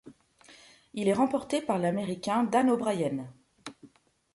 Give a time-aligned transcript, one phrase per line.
[0.95, 3.31] Il est remporté par l'Américain Dan O'Brien.